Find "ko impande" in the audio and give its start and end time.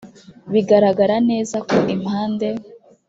1.69-2.49